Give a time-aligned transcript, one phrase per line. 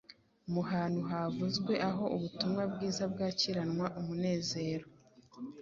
[0.51, 4.85] Mu hantu havuzwe aho ubutumwa bwiza bwakiranwe umunezero